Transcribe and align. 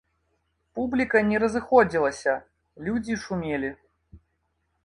Публіка 0.77 1.21
не 1.27 1.37
разыходзілася, 1.43 2.33
людзі 2.89 3.19
шумелі. 3.27 3.71